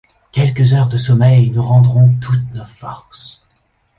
[0.31, 3.39] Quelques heures de sommeil nous rendront toutes nos forces.